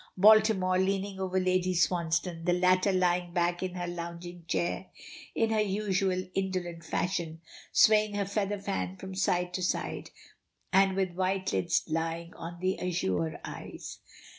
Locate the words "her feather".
8.15-8.57